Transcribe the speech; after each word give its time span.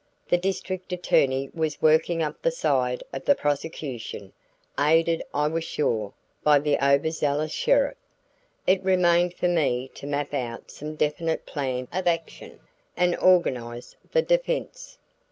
The 0.29 0.37
district 0.39 0.91
attorney 0.91 1.51
was 1.53 1.79
working 1.79 2.23
up 2.23 2.41
the 2.41 2.49
side 2.49 3.03
of 3.13 3.23
the 3.25 3.35
prosecution, 3.35 4.33
aided, 4.79 5.21
I 5.31 5.45
was 5.47 5.63
sure, 5.63 6.11
by 6.43 6.57
the 6.57 6.83
over 6.83 7.11
zealous 7.11 7.51
sheriff. 7.51 7.97
It 8.65 8.81
remained 8.83 9.35
for 9.35 9.47
me 9.47 9.91
to 9.93 10.07
map 10.07 10.33
out 10.33 10.71
some 10.71 10.95
definite 10.95 11.45
plan 11.45 11.87
of 11.93 12.07
action 12.07 12.61
and 12.97 13.15
organize 13.17 13.95
the 14.11 14.23
defence. 14.23 14.97